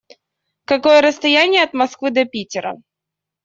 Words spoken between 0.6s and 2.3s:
Какое расстояние от Москвы до